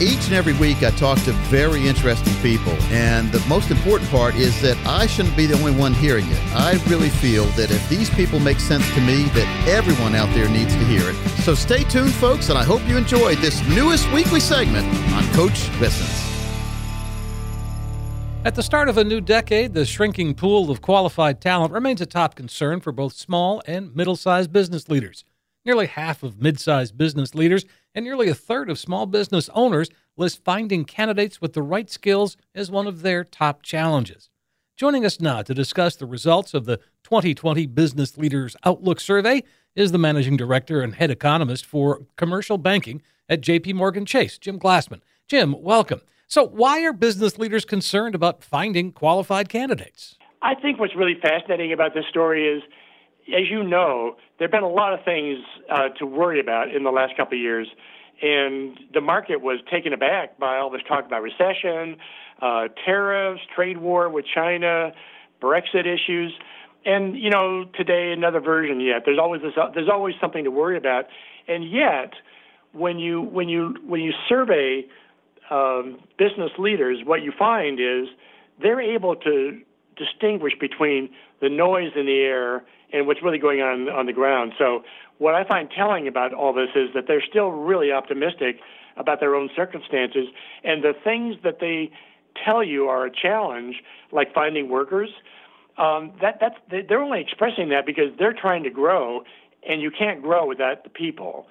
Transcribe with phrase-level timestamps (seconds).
[0.00, 4.34] Each and every week, I talk to very interesting people, and the most important part
[4.34, 6.38] is that I shouldn't be the only one hearing it.
[6.54, 10.48] I really feel that if these people make sense to me, that everyone out there
[10.48, 11.16] needs to hear it.
[11.42, 15.68] So stay tuned, folks, and I hope you enjoyed this newest weekly segment on Coach
[15.80, 16.26] Listens.
[18.46, 22.06] At the start of a new decade, the shrinking pool of qualified talent remains a
[22.06, 25.26] top concern for both small and middle sized business leaders.
[25.66, 29.90] Nearly half of mid sized business leaders and nearly a third of small business owners
[30.16, 34.30] list finding candidates with the right skills as one of their top challenges.
[34.76, 39.42] Joining us now to discuss the results of the 2020 Business Leaders Outlook Survey
[39.74, 44.58] is the managing director and head economist for commercial banking at JP Morgan Chase, Jim
[44.58, 45.00] Glassman.
[45.28, 46.00] Jim, welcome.
[46.26, 50.16] So, why are business leaders concerned about finding qualified candidates?
[50.42, 52.62] I think what's really fascinating about this story is,
[53.28, 55.38] as you know, there have been a lot of things
[55.70, 57.68] uh, to worry about in the last couple of years.
[58.22, 61.96] And the market was taken aback by all this talk about recession,
[62.42, 64.92] uh, tariffs, trade war with China,
[65.40, 66.32] Brexit issues.
[66.84, 69.02] And you know, today another version yet.
[69.04, 71.06] There's always this, there's always something to worry about.
[71.48, 72.12] And yet,
[72.72, 74.86] when you when you when you survey
[75.50, 78.08] um, business leaders, what you find is
[78.62, 79.60] they're able to
[80.00, 84.52] distinguish between the noise in the air and what's really going on on the ground.
[84.58, 84.82] So,
[85.18, 88.58] what I find telling about all this is that they're still really optimistic
[88.96, 90.28] about their own circumstances,
[90.64, 91.90] and the things that they
[92.42, 93.76] tell you are a challenge,
[94.12, 95.10] like finding workers.
[95.76, 99.22] Um, that that's they're only expressing that because they're trying to grow,
[99.68, 101.46] and you can't grow without the people.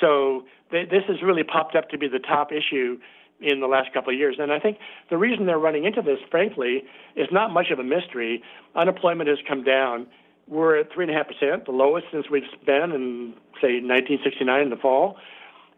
[0.00, 2.98] So they, this has really popped up to be the top issue
[3.40, 4.36] in the last couple of years.
[4.38, 6.84] And I think the reason they're running into this, frankly,
[7.16, 8.42] is not much of a mystery.
[8.74, 10.06] Unemployment has come down.
[10.46, 14.62] We're at three and a half percent, the lowest since we've been in, say, 1969
[14.62, 15.16] in the fall.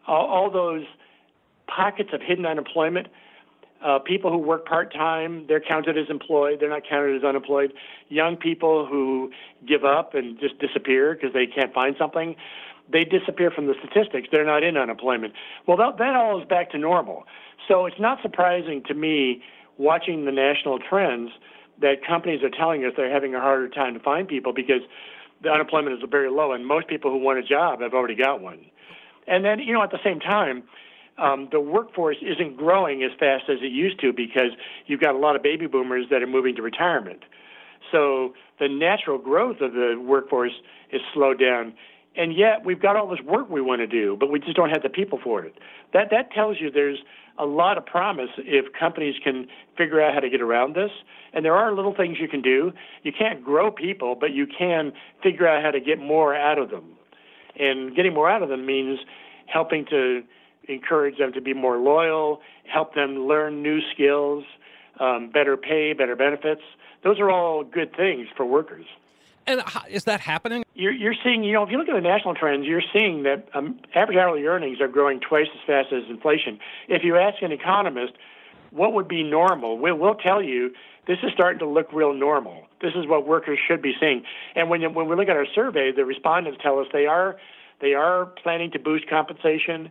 [0.07, 0.85] All, all those
[1.67, 3.07] pockets of hidden unemployment.
[3.83, 6.59] Uh, people who work part time, they're counted as employed.
[6.59, 7.73] They're not counted as unemployed.
[8.07, 9.31] Young people who
[9.67, 12.35] give up and just disappear because they can't find something,
[12.91, 14.29] they disappear from the statistics.
[14.31, 15.33] They're not in unemployment.
[15.67, 17.25] Well, that, that all is back to normal.
[17.67, 19.41] So it's not surprising to me
[19.77, 21.31] watching the national trends
[21.81, 24.81] that companies are telling us they're having a harder time to find people because
[25.41, 28.41] the unemployment is very low, and most people who want a job have already got
[28.41, 28.65] one.
[29.27, 30.63] And then, you know, at the same time,
[31.17, 34.51] um, the workforce isn't growing as fast as it used to because
[34.87, 37.23] you've got a lot of baby boomers that are moving to retirement.
[37.91, 40.53] So the natural growth of the workforce
[40.91, 41.73] is slowed down
[42.15, 44.69] and yet we've got all this work we want to do, but we just don't
[44.69, 45.55] have the people for it.
[45.93, 46.99] That that tells you there's
[47.39, 49.47] a lot of promise if companies can
[49.77, 50.91] figure out how to get around this.
[51.33, 52.71] And there are little things you can do.
[53.01, 56.69] You can't grow people, but you can figure out how to get more out of
[56.69, 56.85] them.
[57.59, 58.99] And getting more out of them means
[59.47, 60.21] helping to
[60.67, 62.41] encourage them to be more loyal,
[62.71, 64.43] help them learn new skills,
[64.99, 66.61] um, better pay, better benefits.
[67.03, 68.85] Those are all good things for workers.
[69.45, 70.63] And is that happening?
[70.73, 73.49] You're, you're seeing, you know, if you look at the national trends, you're seeing that
[73.53, 76.59] um, average hourly earnings are growing twice as fast as inflation.
[76.87, 78.13] If you ask an economist
[78.71, 80.73] what would be normal, we'll, we'll tell you
[81.07, 82.63] this is starting to look real normal.
[82.81, 84.23] This is what workers should be seeing.
[84.55, 87.35] And when when we look at our survey, the respondents tell us they are
[87.81, 89.89] they are planning to boost compensation.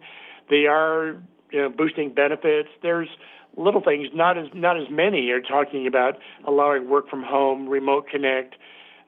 [0.53, 1.17] They are
[1.51, 2.69] you know, boosting benefits.
[2.83, 3.09] There's
[3.57, 8.07] little things, not as not as many are talking about allowing work from home, remote
[8.07, 8.57] connect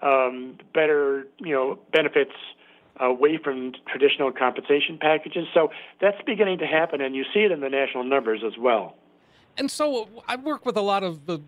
[0.00, 2.32] um, better, you know, benefits
[2.98, 5.46] away from traditional compensation packages.
[5.52, 5.68] So
[6.00, 8.96] that's beginning to happen, and you see it in the national numbers as well.
[9.58, 11.40] And so I work with a lot of the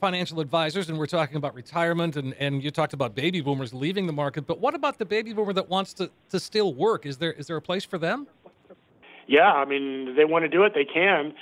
[0.00, 4.06] financial advisors, and we're talking about retirement, and, and you talked about baby boomers leaving
[4.06, 4.46] the market.
[4.46, 7.06] But what about the baby boomer that wants to, to still work?
[7.06, 8.26] Is there is there a place for them?
[9.26, 11.34] Yeah, I mean, they want to do it, they can.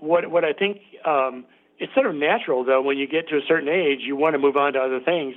[0.00, 1.44] What what I think um,
[1.78, 2.82] it's sort of natural though.
[2.82, 5.34] When you get to a certain age, you want to move on to other things.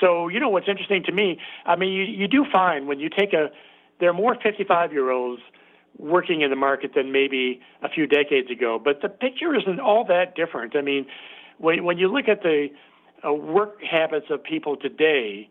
[0.00, 3.08] So, you know, what's interesting to me, I mean, you, you do find when you
[3.08, 3.50] take a,
[4.00, 5.42] there are more 55 year olds
[5.98, 10.04] working in the market than maybe a few decades ago, but the picture isn't all
[10.04, 10.76] that different.
[10.76, 11.06] I mean,
[11.58, 12.68] when, when you look at the
[13.26, 15.48] uh, work habits of people today,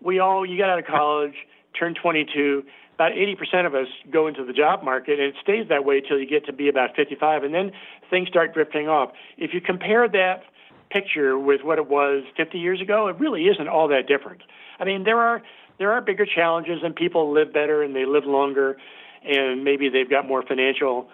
[0.00, 1.34] we all, you get out of college,
[1.78, 2.62] turn 22,
[2.94, 6.18] about 80% of us go into the job market, and it stays that way until
[6.18, 7.72] you get to be about 55, and then
[8.10, 9.12] things start drifting off.
[9.38, 10.42] If you compare that
[10.90, 14.42] picture with what it was 50 years ago, it really isn't all that different.
[14.78, 15.42] I mean, there are
[15.78, 18.76] there are bigger challenges, and people live better and they live longer,
[19.24, 21.08] and maybe they've got more financial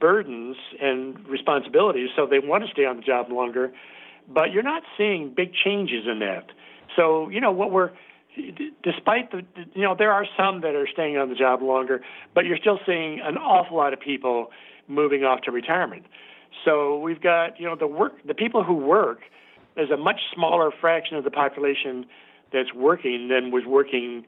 [0.00, 3.72] burdens and responsibilities, so they want to stay on the job longer.
[4.28, 6.46] But you're not seeing big changes in that.
[6.94, 7.90] So you know what we're
[8.82, 9.42] despite the
[9.74, 12.00] you know there are some that are staying on the job longer,
[12.34, 14.50] but you're still seeing an awful lot of people
[14.88, 16.04] moving off to retirement.
[16.64, 19.20] So we've got you know the work the people who work
[19.76, 22.06] is a much smaller fraction of the population
[22.52, 24.24] that's working than was working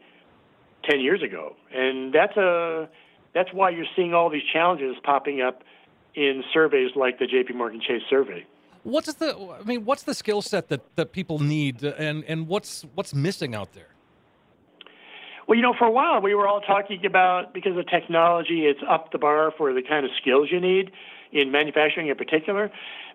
[0.88, 1.56] 10 years ago.
[1.74, 2.88] And that's a
[3.34, 5.62] that's why you're seeing all these challenges popping up
[6.14, 8.44] in surveys like the JP Morgan Chase survey.
[8.82, 12.84] What's the I mean what's the skill set that that people need and and what's
[12.94, 13.88] what's missing out there?
[15.48, 18.80] Well, you know, for a while we were all talking about because of technology, it's
[18.86, 20.92] up the bar for the kind of skills you need
[21.32, 22.70] in manufacturing in particular.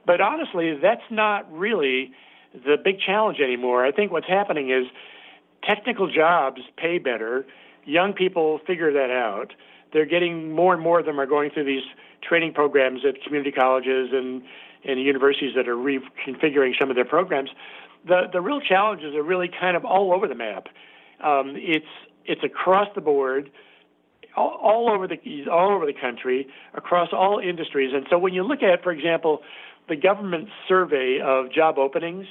[0.08, 2.12] But honestly, that's not really
[2.54, 3.86] the big challenge anymore.
[3.86, 4.88] I think what's happening is
[5.64, 7.46] technical jobs pay better.
[7.86, 9.54] Young people figure that out.
[9.92, 11.84] They're getting more and more of them are going through these
[12.28, 14.42] training programs at community colleges and,
[14.84, 17.52] and universities that are reconfiguring some of their programs.
[18.08, 20.68] The the real challenges are really kind of all over the map.
[21.24, 21.86] Um, it's
[22.26, 23.52] it's across the board,
[24.36, 25.18] all, all over the
[25.52, 27.92] all over the country, across all industries.
[27.94, 29.42] And so when you look at, for example,
[29.90, 32.26] the government survey of job openings,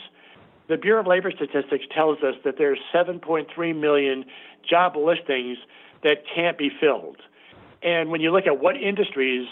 [0.69, 4.25] the Bureau of Labor Statistics tells us that there's 7.3 million
[4.69, 5.59] job listings
[6.03, 7.19] that can't be filled.
[7.83, 9.47] And when you look at what industries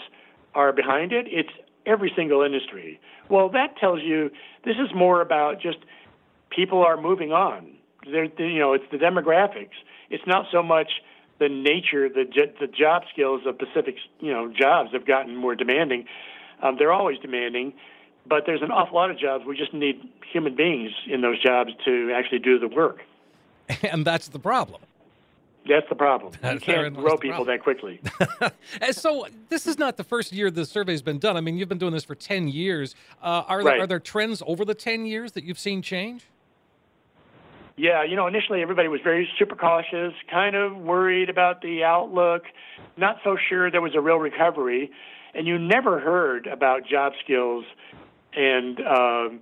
[0.55, 1.49] are behind it, it's
[1.85, 2.99] every single industry.
[3.29, 4.29] Well, that tells you
[4.65, 5.79] this is more about just
[6.49, 7.73] people are moving on.
[8.05, 9.77] They're, you know, it's the demographics.
[10.09, 10.89] It's not so much
[11.41, 12.25] the nature, the
[12.59, 16.05] the job skills of Pacific, you know, jobs have gotten more demanding.
[16.61, 17.73] Um, they're always demanding,
[18.27, 19.43] but there's an awful lot of jobs.
[19.45, 22.99] We just need human beings in those jobs to actually do the work.
[23.83, 24.81] And that's the problem.
[25.67, 26.33] That's the problem.
[26.43, 28.01] You can't grow people that quickly.
[28.91, 31.37] so this is not the first year the survey's been done.
[31.37, 32.95] I mean, you've been doing this for ten years.
[33.21, 33.63] Uh, are right.
[33.63, 36.25] there, are there trends over the ten years that you've seen change?
[37.81, 42.43] Yeah, you know, initially everybody was very super cautious, kind of worried about the outlook,
[42.95, 44.91] not so sure there was a real recovery,
[45.33, 47.65] and you never heard about job skills
[48.35, 49.39] and um,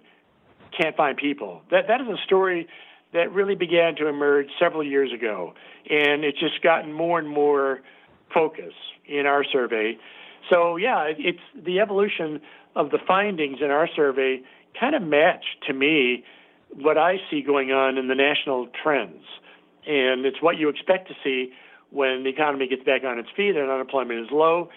[0.72, 1.64] can't find people.
[1.70, 2.70] That that is a story
[3.12, 5.54] that really began to emerge several years ago,
[5.90, 7.82] and it's just gotten more and more
[8.34, 8.72] focus
[9.06, 9.98] in our survey.
[10.50, 12.40] So yeah, it's the evolution
[12.74, 14.40] of the findings in our survey
[14.80, 16.24] kind of match to me
[16.76, 19.24] what I see going on in the national trends.
[19.88, 21.52] And it's what you expect to see
[21.90, 24.70] when the economy gets back on its feet and unemployment is low.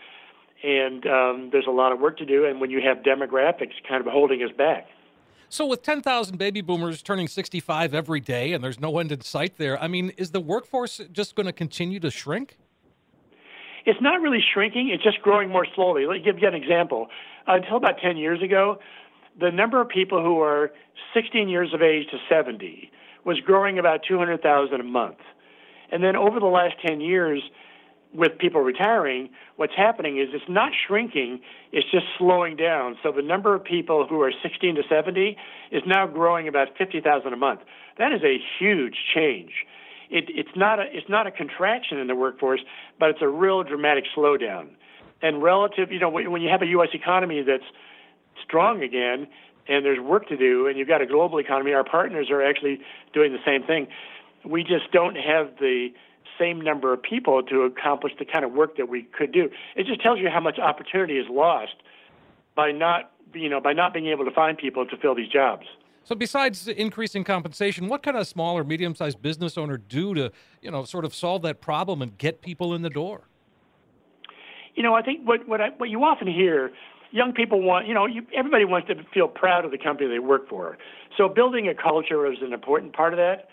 [0.62, 2.46] And um, there's a lot of work to do.
[2.46, 4.86] And when you have demographics kind of holding us back.
[5.48, 9.58] So, with 10,000 baby boomers turning 65 every day and there's no end in sight
[9.58, 12.56] there, I mean, is the workforce just going to continue to shrink?
[13.84, 16.06] It's not really shrinking, it's just growing more slowly.
[16.06, 17.08] Let me give you an example.
[17.46, 18.78] Until about 10 years ago,
[19.38, 20.70] the number of people who are
[21.14, 22.90] 16 years of age to 70
[23.24, 25.18] was growing about 200,000 a month.
[25.90, 27.42] And then over the last 10 years,
[28.14, 31.40] with people retiring, what's happening is it's not shrinking,
[31.72, 32.96] it's just slowing down.
[33.02, 35.36] So the number of people who are 16 to 70
[35.70, 37.60] is now growing about 50,000 a month.
[37.98, 39.52] That is a huge change.
[40.10, 42.60] It, it's not a it's not a contraction in the workforce,
[43.00, 44.68] but it's a real dramatic slowdown.
[45.22, 46.90] And relative, you know, when you have a U.S.
[46.92, 47.64] economy that's
[48.44, 49.26] strong again,
[49.68, 51.72] and there's work to do, and you've got a global economy.
[51.72, 52.80] Our partners are actually
[53.12, 53.86] doing the same thing.
[54.44, 55.88] We just don't have the
[56.38, 59.50] same number of people to accomplish the kind of work that we could do.
[59.76, 61.74] It just tells you how much opportunity is lost
[62.54, 65.66] by not, you know, by not being able to find people to fill these jobs.
[66.04, 70.70] So, besides increasing compensation, what can a small or medium-sized business owner do to, you
[70.70, 73.28] know, sort of solve that problem and get people in the door?
[74.74, 76.72] You know, I think what what I, what you often hear
[77.12, 80.18] young people want, you know, you, everybody wants to feel proud of the company they
[80.18, 80.78] work for.
[81.16, 83.48] So building a culture is an important part of that.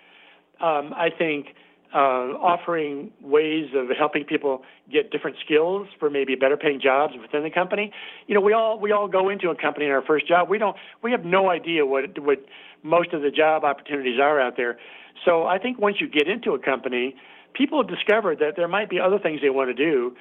[0.65, 1.47] Um, I think
[1.93, 7.43] uh, offering ways of helping people get different skills for maybe better paying jobs within
[7.43, 7.91] the company.
[8.27, 10.49] You know, we all we all go into a company in our first job.
[10.49, 12.45] We don't we have no idea what what
[12.83, 14.77] most of the job opportunities are out there.
[15.25, 17.15] So I think once you get into a company,
[17.53, 20.15] people have discovered that there might be other things they want to do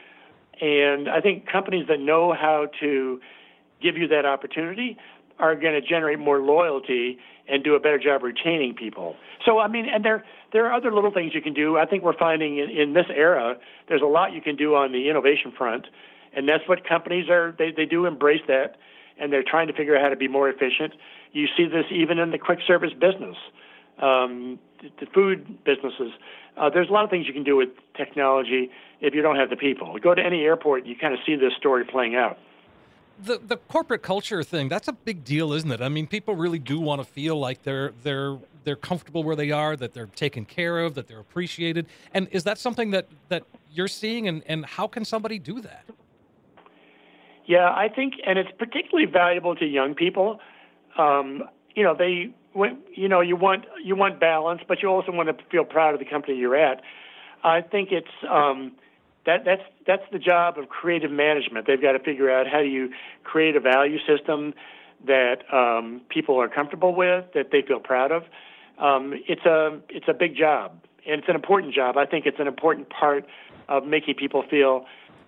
[0.60, 3.20] and I think companies that know how to
[3.82, 4.96] give you that opportunity
[5.38, 9.16] are going to generate more loyalty and do a better job retaining people.
[9.44, 11.78] So I mean, and there there are other little things you can do.
[11.78, 13.56] I think we're finding in, in this era
[13.88, 15.86] there's a lot you can do on the innovation front,
[16.34, 17.54] and that's what companies are.
[17.58, 18.76] They they do embrace that,
[19.18, 20.94] and they're trying to figure out how to be more efficient.
[21.32, 23.36] You see this even in the quick service business,
[24.02, 24.58] um,
[25.00, 26.12] the food businesses.
[26.56, 28.70] Uh, there's a lot of things you can do with technology
[29.00, 29.97] if you don't have the people.
[29.99, 32.38] Go to any airport, you kind of see this story playing out.
[33.25, 35.80] The the corporate culture thing, that's a big deal, isn't it?
[35.80, 39.50] I mean, people really do want to feel like they're they're they're comfortable where they
[39.50, 41.87] are, that they're taken care of, that they're appreciated.
[42.14, 43.42] And is that something that that
[43.73, 45.85] you're seeing and, and how can somebody do that?
[47.49, 50.38] Yeah, I think, and it's particularly valuable to young people.
[50.99, 51.44] Um,
[51.75, 55.28] you know, they, when, you know, you want you want balance, but you also want
[55.28, 56.82] to feel proud of the company you're at.
[57.44, 58.72] I think it's um,
[59.26, 61.66] that that's that's the job of creative management.
[61.66, 62.90] They've got to figure out how do you
[63.24, 64.54] create a value system
[65.06, 68.24] that um, people are comfortable with, that they feel proud of.
[68.78, 70.72] Um, it's a it's a big job,
[71.06, 71.96] and it's an important job.
[71.96, 73.26] I think it's an important part
[73.68, 74.86] of making people feel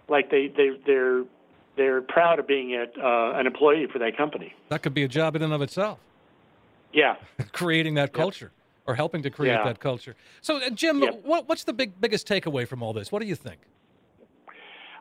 [0.08, 1.24] like they they they're
[1.76, 4.54] they're proud of being at, uh, an employee for that company.
[4.68, 5.98] That could be a job in and of itself.
[6.92, 7.16] Yeah,
[7.52, 8.82] creating that culture yep.
[8.86, 9.64] or helping to create yeah.
[9.64, 10.16] that culture.
[10.40, 11.22] So, uh, Jim, yep.
[11.24, 13.12] what, what's the big biggest takeaway from all this?
[13.12, 13.60] What do you think?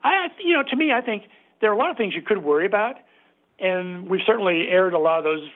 [0.03, 1.23] I, you know, to me, I think
[1.61, 2.95] there are a lot of things you could worry about,
[3.59, 5.49] and we've certainly aired a lot of those,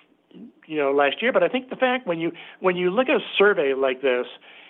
[0.68, 1.32] you know, last year.
[1.32, 4.26] But I think the fact when you when you look at a survey like this,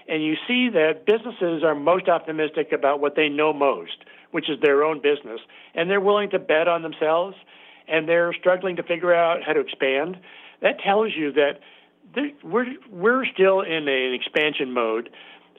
[0.07, 4.59] and you see that businesses are most optimistic about what they know most, which is
[4.61, 5.39] their own business,
[5.73, 7.35] and they're willing to bet on themselves,
[7.87, 10.17] and they're struggling to figure out how to expand.
[10.63, 11.59] That tells you that
[12.43, 15.09] we're we're still in an expansion mode,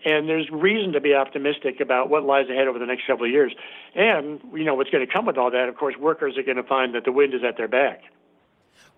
[0.04, 3.54] and there's reason to be optimistic about what lies ahead over the next several years.
[3.94, 5.68] And you know what's going to come with all that.
[5.68, 8.00] Of course, workers are going to find that the wind is at their back.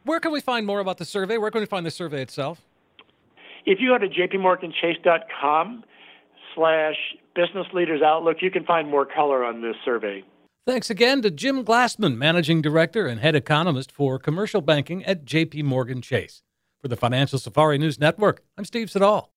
[0.04, 1.38] Where can we find more about the survey?
[1.38, 2.62] Where can we find the survey itself?
[3.64, 5.84] If you go to jpmorganchase.com
[6.54, 6.94] slash
[7.34, 10.22] business leaders outlook, you can find more color on this survey.
[10.66, 15.62] Thanks again to Jim Glassman, Managing Director and Head Economist for Commercial Banking at JP
[15.62, 16.42] Morgan Chase.
[16.82, 19.30] For the Financial Safari News Network, I'm Steve Siddall.